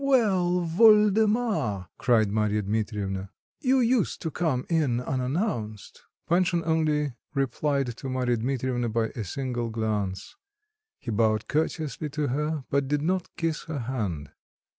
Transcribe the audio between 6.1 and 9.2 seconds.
Panshin only replied to Marya Dmitrievna by